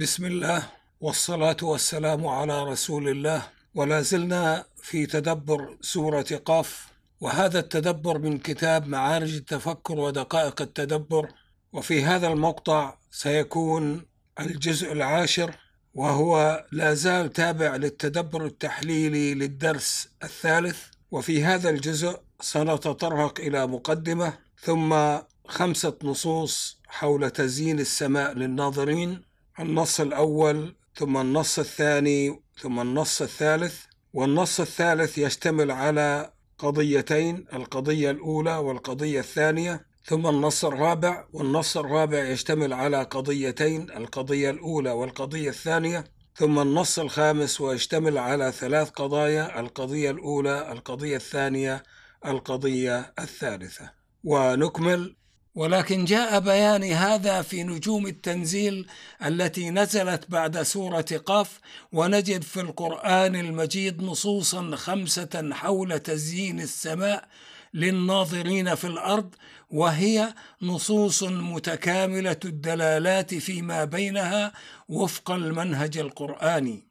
[0.00, 0.62] بسم الله
[1.00, 3.42] والصلاة والسلام على رسول الله.
[3.74, 6.86] ولا زلنا في تدبر سورة قاف
[7.20, 11.28] وهذا التدبر من كتاب معارج التفكر ودقائق التدبر.
[11.72, 14.06] وفي هذا المقطع سيكون
[14.40, 15.54] الجزء العاشر
[15.94, 20.78] وهو لا زال تابع للتدبر التحليلي للدرس الثالث.
[21.10, 29.29] وفي هذا الجزء سنتطرق إلى مقدمة ثم خمسة نصوص حول تزيين السماء للناظرين.
[29.60, 38.56] النص الأول ثم النص الثاني ثم النص الثالث والنص الثالث يشتمل على قضيتين القضية الأولى
[38.56, 46.04] والقضية الثانية ثم النص الرابع والنص الرابع يشتمل على قضيتين القضية الأولى والقضية الثانية
[46.34, 51.82] ثم النص الخامس ويشتمل على ثلاث قضايا القضية الأولى القضية الثانية
[52.26, 53.90] القضية الثالثة.
[54.24, 55.16] ونكمل
[55.54, 58.86] ولكن جاء بيان هذا في نجوم التنزيل
[59.24, 61.60] التي نزلت بعد سورة قاف
[61.92, 67.28] ونجد في القرآن المجيد نصوصا خمسة حول تزيين السماء
[67.74, 69.34] للناظرين في الأرض
[69.70, 74.52] وهي نصوص متكاملة الدلالات فيما بينها
[74.88, 76.88] وفق المنهج القرآني.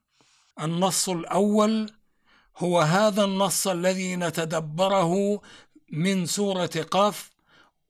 [0.61, 1.91] النص الأول
[2.57, 5.41] هو هذا النص الذي نتدبره
[5.91, 7.28] من سورة قاف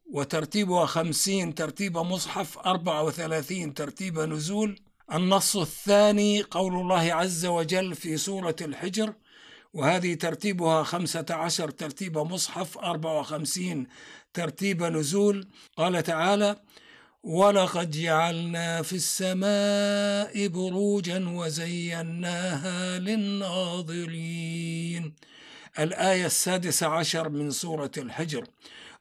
[0.09, 4.79] وترتيبها خمسين ترتيب مصحف أربعة وثلاثين ترتيب نزول.
[5.13, 9.13] النص الثاني قول الله عز وجل في سورة الحجر
[9.73, 13.87] وهذه ترتيبها خمسة عشر ترتيب مصحف أربعة وخمسين
[14.33, 15.47] ترتيب نزول.
[15.77, 16.55] قال تعالى
[17.23, 24.29] ولقد جعلنا في السماء بروجا وزيناها للناظرين.
[25.79, 28.47] الآية السادسة عشر من سورة الحجر.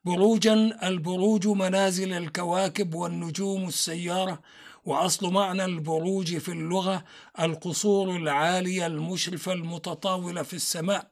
[0.04, 0.54] بروجا
[0.88, 4.40] البروج منازل الكواكب والنجوم السيارة
[4.84, 7.04] وأصل معنى البروج في اللغة
[7.40, 11.10] القصور العالية المشرفة المتطاولة في السماء.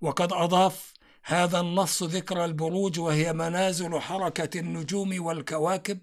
[0.00, 0.92] وقد أضاف
[1.30, 5.98] هذا النص ذكر البروج وهي منازل حركة النجوم والكواكب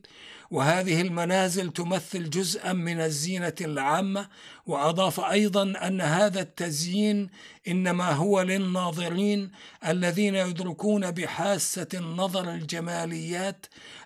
[0.51, 4.27] وهذه المنازل تمثل جزءا من الزينة العامة.
[4.65, 7.29] وأضاف أيضا أن هذا التزيين
[7.67, 9.51] إنما هو للناظرين
[9.87, 13.65] الذين يدركون بحاسة النظر الجماليات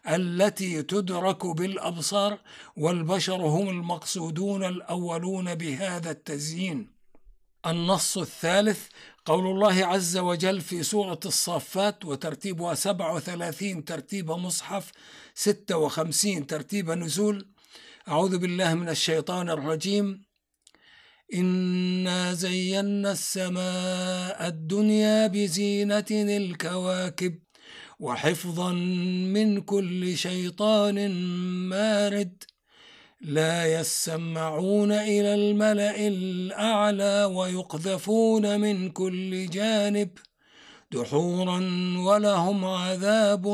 [0.09, 2.38] التي تدرك بالأبصار
[2.78, 7.00] والبشر هم المقصودون الأولون بهذا التزيين.
[7.66, 8.88] النص الثالث
[9.29, 14.91] قول الله عز وجل في سورة الصافات وترتيبها 37 ترتيب مصحف
[15.35, 17.50] 56 ترتيب نزول.
[18.07, 20.22] أعوذ بالله من الشيطان الرجيم.
[21.34, 27.40] إنا زينا السماء الدنيا بزينة الكواكب
[28.00, 28.72] وحفظا
[29.34, 31.11] من كل شيطان
[31.69, 32.44] مارد.
[33.22, 40.09] لا يسمعون إلى الملأ الأعلى ويقذفون من كل جانب
[40.91, 41.59] دحورا
[41.97, 43.46] ولهم عذاب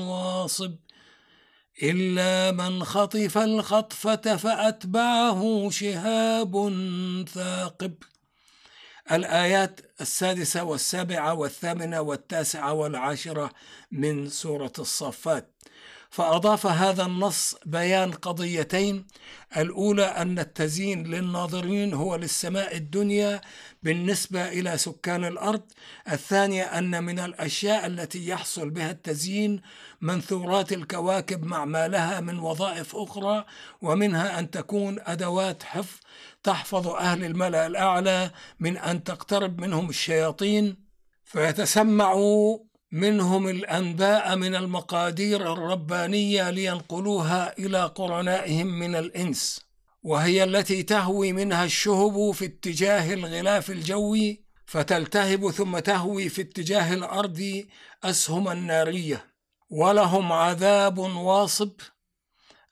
[0.00, 0.76] واصب.
[1.82, 6.54] إلا من خطف الخطفة فأتبعه شهاب
[7.28, 7.94] ثاقب.
[9.12, 13.50] الآيات السادسة والسابعة والثامنة والتاسعة والعاشرة
[13.90, 15.54] من سورة الصفات.
[16.14, 19.06] فأضاف هذا النص بيان قضيتين.
[19.56, 23.40] الأولى أن التزيين للناظرين هو للسماء الدنيا
[23.82, 25.62] بالنسبة إلى سكان الأرض.
[26.12, 29.60] الثانية أن من الأشياء التي يحصل بها التزيين
[30.00, 33.44] منثورات الكواكب مع ما لها من وظائف أخرى
[33.82, 36.00] ومنها أن تكون أدوات حفظ
[36.42, 38.30] تحفظ أهل الملأ الأعلى
[38.60, 40.76] من أن تقترب منهم الشياطين.
[41.24, 42.58] فيتسمعوا
[42.94, 49.60] منهم الأنباء من المقادير الربانية لينقلوها إلى قرنائهم من الإنس
[50.02, 57.64] وهي التي تهوي منها الشهب في اتجاه الغلاف الجوي فتلتهب ثم تهوي في اتجاه الأرض
[58.04, 59.34] أسهم النارية.
[59.70, 61.72] ولهم عذاب واصب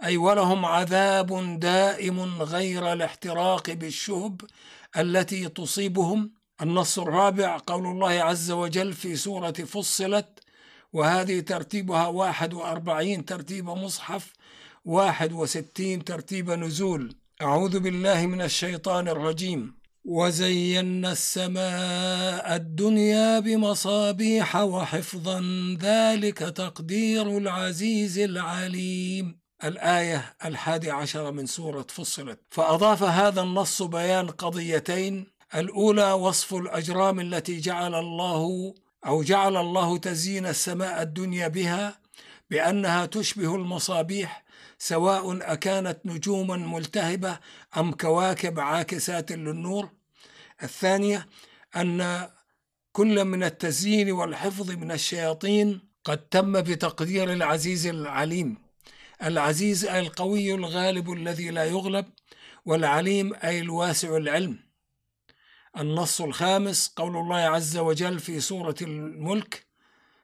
[0.05, 4.41] أي ولهم عذاب دائم غير الاحتراق بالشهب
[4.96, 6.42] التي تصيبهم.
[6.62, 10.41] النص الرابع قول الله عز وجل في سورة فصلت
[10.93, 14.32] وهذه ترتيبها واحد وأربعين ترتيب مصحف
[14.85, 17.14] واحد وستين ترتيب نزول.
[17.43, 19.75] أعوذ بالله من الشيطان الرجيم.
[20.05, 25.41] وزينا السماء الدنيا بمصابيح وحفظا
[25.81, 29.41] ذلك تقدير العزيز العليم.
[29.65, 32.41] الآية الحادي عشر من سورة فصلت.
[32.50, 35.32] فأضاف هذا النص بيان قضيتين.
[35.54, 38.75] الأولى وصف الأجرام التي جعل الله
[39.06, 41.99] أو جعل الله تزيين السماء الدنيا بها
[42.50, 44.44] بأنها تشبه المصابيح
[44.78, 47.38] سواء أكانت نجوما ملتهبة
[47.76, 49.90] أم كواكب عاكسات للنور.
[50.62, 51.26] الثانية
[51.76, 52.28] أن
[52.93, 58.58] كل من التزيين والحفظ من الشياطين قد تم بتقدير العزيز العليم.
[59.22, 62.06] العزيز أي القوي الغالب الذي لا يغلب
[62.64, 64.71] والعليم أي الواسع العلم.
[65.78, 69.66] النص الخامس قول الله عز وجل في سورة الملك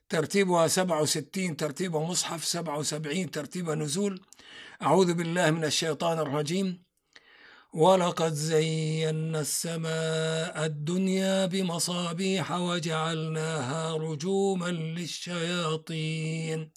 [0.08, 4.20] ترتيبها 67 ترتيب مصحف 77 ترتيب نزول.
[4.82, 6.82] أعوذ بالله من الشيطان الرجيم
[7.74, 16.70] ولقد زينا السماء الدنيا بمصابيح وجعلناها رجوما للشياطين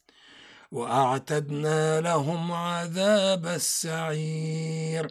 [0.72, 5.08] وأعتدنا لهم عذاب السعير.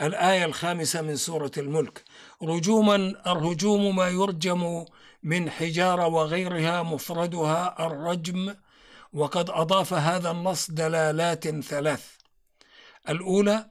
[0.00, 2.04] الآية الخامسة من سورة الملك
[2.42, 2.96] رجوما
[3.26, 4.84] الرجوم ما يرجم
[5.22, 8.54] من حجارة وغيرها مفردها الرجم
[9.12, 12.04] وقد أضاف هذا النص دلالات ثلاث.
[13.08, 13.66] الأولى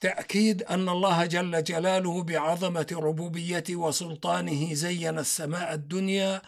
[0.00, 6.42] تأكيد أن الله جل جلاله بعظمة ربوبيته وسلطانه زين السماء الدنيا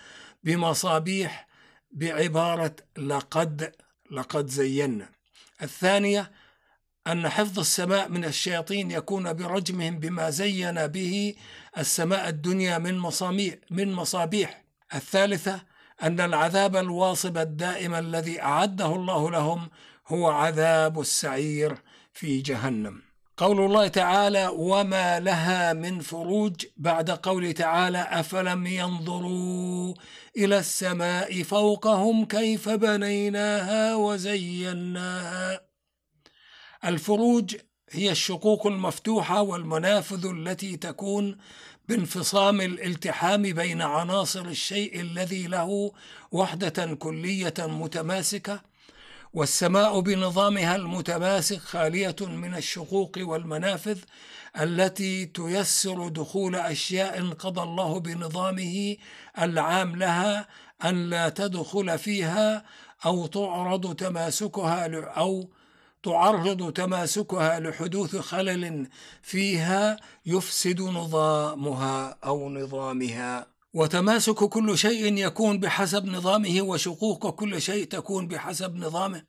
[0.44, 1.48] بمصابيح
[1.92, 3.74] بعبارة لقد
[4.10, 5.08] لقد زينا.
[5.62, 6.30] الثانية
[7.08, 11.34] أن حفظ السماء من الشياطين يكون برجمهم بما زين به
[11.78, 14.64] السماء الدنيا من مصاميح من مصابيح.
[14.94, 15.60] الثالثة
[16.02, 19.68] أن العذاب الواصب الدائم الذي أعده الله لهم
[20.06, 21.76] هو عذاب السعير
[22.12, 23.02] في جهنم.
[23.36, 29.94] قول الله تعالى وما لها من فروج بعد قول تعالى أفلم ينظروا
[30.36, 35.67] إلى السماء فوقهم كيف بنيناها وزيناها؟
[36.84, 37.56] الفروج
[37.90, 41.38] هي الشقوق المفتوحة والمنافذ التي تكون
[41.88, 45.92] بانفصام الالتحام بين عناصر الشيء الذي له
[46.32, 48.60] وحدة كلية متماسكة
[49.32, 53.98] والسماء بنظامها المتماسك خالية من الشقوق والمنافذ
[54.60, 58.96] التي تيسر دخول أشياء قضى الله بنظامه
[59.38, 60.48] العام لها
[60.84, 62.64] أن لا تدخل فيها
[63.06, 65.50] أو تعرض تماسكها أو
[66.08, 68.88] تعرض تماسكها لحدوث خلل
[69.22, 69.96] فيها
[70.26, 73.46] يفسد نظامها أو نظامها.
[73.74, 79.22] وتماسك كل شيء يكون بحسب نظامه وشقوق كل شيء تكون بحسب نظامه.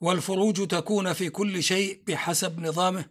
[0.00, 3.04] والفروج تكون في كل شيء بحسب نظامه.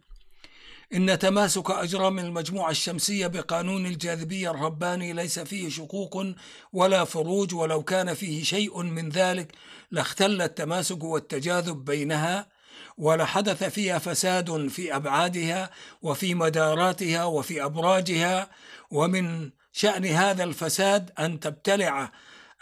[0.94, 6.26] إن تماسك أجرام المجموعة الشمسية بقانون الجاذبية الرباني ليس فيه شقوق
[6.74, 9.52] ولا فروج ولو كان فيه شيء من ذلك
[9.92, 12.57] لاختل التماسك والتجاذب بينها
[12.98, 15.70] ولحدث فيها فساد في أبعادها
[16.02, 18.50] وفي مداراتها وفي أبراجها
[18.92, 22.12] ومن شأن هذا الفساد أن تبتلع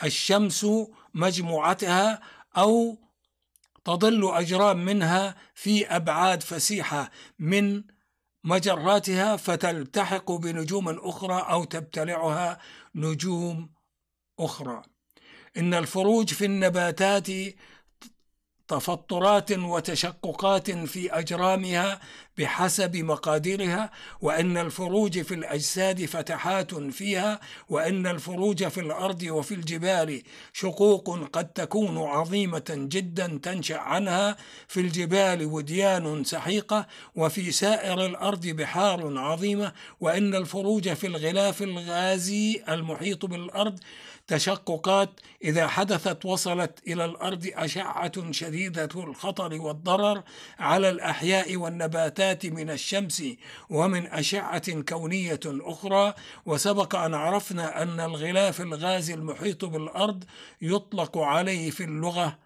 [0.04, 0.66] الشمس
[1.14, 2.22] مجموعتها
[2.58, 2.98] أو
[3.86, 7.84] تضل أجرام منها في أبعاد فسيحة من
[8.44, 12.60] مجراتها فتلتحق بنجوم أخرى أو تبتلعها
[12.96, 13.70] نجوم
[14.40, 14.82] أخرى.
[15.58, 17.28] إن الفروج في النباتات
[18.68, 22.00] تفطرات وتشققات في أجرامها
[22.38, 23.92] بحسب مقاديرها
[24.22, 27.40] وأن الفروج في الأجساد فتحات فيها
[27.70, 30.24] وأن الفروج في الأرض وفي الجبال
[30.54, 34.38] شقوق قد تكون عظيمة جدا تنشأ عنها.
[34.68, 43.26] في الجبال وديان سحيقة وفي سائر الأرض بحار عظيمة وأن الفروج في الغلاف الغازي المحيط
[43.26, 43.80] بالأرض
[44.28, 45.10] تشققات.
[45.44, 50.24] إذا حدثت وصلت إلى الأرض أشعة شديدة الخطر والضرر
[50.60, 53.24] على الأحياء والنباتات من الشمس
[53.70, 56.14] ومن أشعة كونية أخرى
[56.46, 60.24] وسبق أن عرفنا أن الغلاف الغازي المحيط بالأرض
[60.62, 62.40] يطلق عليه في اللغة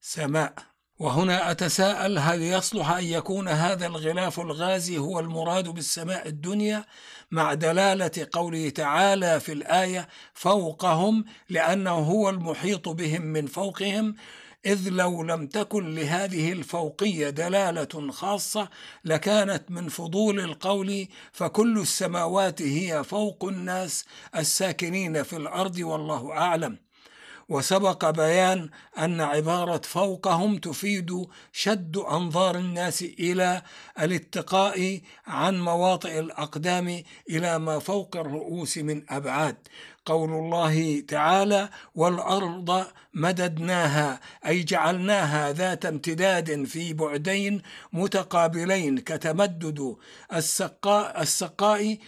[0.00, 0.54] سماء.
[0.98, 6.84] وهنا أتساءل هل يصلح أن يكون هذا الغلاف الغازي هو المراد بالسماء الدنيا
[7.30, 14.14] مع دلالة قوله تعالى في الآية فوقهم لأنه هو المحيط بهم من فوقهم؟
[14.66, 18.68] إذ لو لم تكن لهذه الفوقية دلالة خاصة
[19.04, 24.04] لكانت من فضول القول فكل السماوات هي فوق الناس
[24.36, 26.78] الساكنين في الأرض والله أعلم.
[27.48, 33.62] وسبق بيان أن عبارة فوقهم تفيد شد أنظار الناس إلى
[34.00, 39.56] الاتقاء عن مواطئ الأقدام إلى ما فوق الرؤوس من أبعاد.
[40.06, 49.96] قول الله تعالى والأرض مددناها أي جعلناها ذات امتداد في بعدين متقابلين كتمدد
[50.32, 51.98] السقاء, السقاء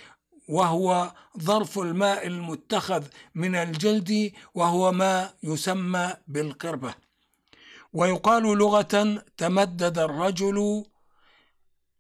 [0.49, 6.95] وهو ظرف الماء المتخذ من الجلد وهو ما يسمى بالقربة
[7.93, 10.85] ويقال لغة تمدد الرجل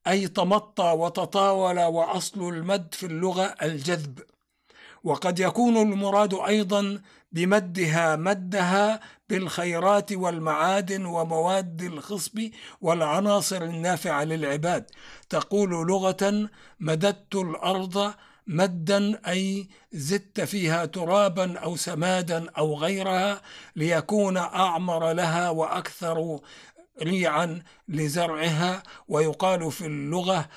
[0.06, 4.18] أي تمطى وتطاول وأصل المد في اللغة الجذب
[5.08, 7.00] وقد يكون المراد أيضا
[7.32, 12.50] بمدها مدها بالخيرات والمعادن ومواد الخصب
[12.80, 14.84] والعناصر النافعة للعباد.
[15.28, 16.48] تقول لغة
[16.80, 18.14] مددت الأرض
[18.46, 23.42] مدا أي زدت فيها ترابا أو سمادا أو غيرها
[23.76, 26.40] ليكون أعمر لها وأكثر
[27.02, 28.82] ريعا لزرعها.
[29.08, 30.48] ويقال في اللغة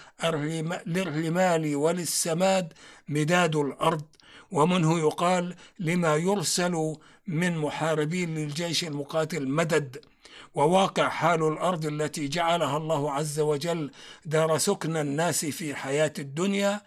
[0.86, 2.74] للرمال وللسماد
[3.08, 4.02] مداد الأرض.
[4.52, 6.96] ومنه يقال لما يرسل
[7.28, 10.06] من محاربين للجيش المقاتل مدد
[10.56, 13.92] وواقع حال الأرض التي جعلها الله عز وجل
[14.26, 16.82] دار سكن الناس في حياة الدنيا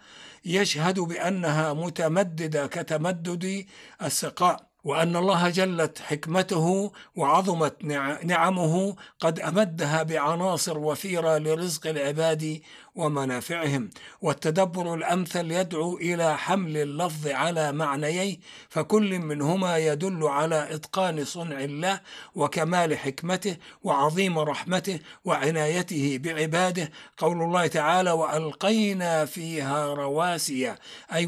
[0.44, 3.66] يشهد بأنها متمددة كتمدد
[4.02, 7.85] السقاء وأن الله جلت حكمته وعظمت
[8.25, 12.61] نعمه قد أمدها بعناصر وفيرة لرزق العباد
[12.94, 21.60] ومنافعهم والتدبر الأمثل يدعو إلى حمل اللفظ على معنييه فكل منهما يدل على إتقان صنع
[21.60, 22.00] الله
[22.34, 26.90] وكمال حكمته وعظيم رحمته وعنايته بعباده.
[27.18, 30.74] قول الله تعالى وألقينا فيها رواسي
[31.12, 31.26] أي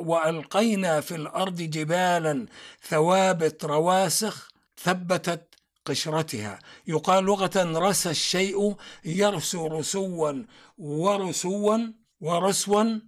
[0.00, 2.46] وألقينا في الأرض جبالا
[2.82, 5.52] ثوابت رواسخ ثبتت
[5.84, 6.58] قشرتها.
[6.86, 10.42] يقال لغة رسى الشيء يرسو رسوا
[10.78, 11.78] ورسوا
[12.20, 13.00] ورسوا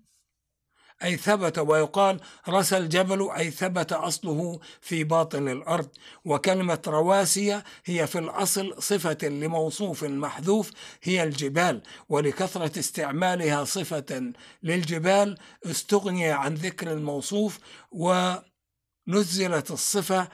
[1.04, 5.88] أي ثبت ويقال رسى الجبل أي ثبت أصله في باطن الأرض.
[6.24, 10.70] وكلمة رواسي هي في الأصل صفة لموصوف محذوف
[11.02, 11.82] هي الجبال.
[12.08, 17.58] ولكثرة استعمالها صفة للجبال استغني عن ذكر الموصوف
[17.90, 20.28] ونزلت الصفة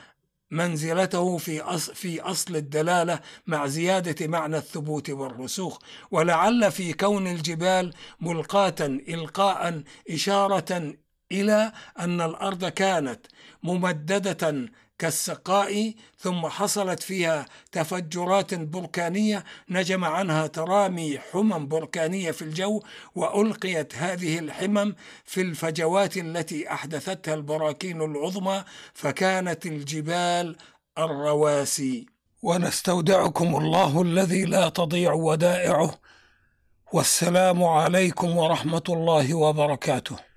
[0.50, 5.78] منزلته في أصل, في أصل الدلالة مع زيادة معنى الثبوت والرسوخ
[6.10, 10.94] ولعل في كون الجبال ملقاة إلقاء إشارة
[11.32, 13.26] إلى أن الأرض كانت
[13.62, 14.68] ممددة
[15.00, 22.82] كالسقاء ثم حصلت فيها تفجرات بركانية نجم عنها ترامي حمم بركانية في الجو
[23.14, 28.64] وألقيت هذه الحمم في الفجوات التي أحدثتها البراكين العظمى
[28.94, 30.56] فكانت الجبال
[30.98, 32.06] الرواسي.
[32.42, 35.98] ونستودعكم الله الذي لا تضيع ودائعه.
[36.92, 40.29] والسلام عليكم ورحمة الله وبركاته.